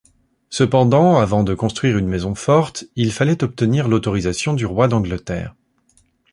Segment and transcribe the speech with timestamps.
[0.49, 5.53] Cependant, avant de construire une maison forte, il fallait obtenir l'autorisation du roi d'Angleterre.